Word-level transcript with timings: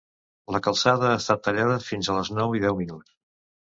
La 0.55 0.61
calçada 0.67 1.11
ha 1.11 1.19
estat 1.25 1.45
tallada 1.51 1.79
fins 1.91 2.13
a 2.13 2.19
les 2.19 2.35
nou 2.41 2.61
i 2.61 2.67
deu 2.69 2.85
minuts. 2.85 3.19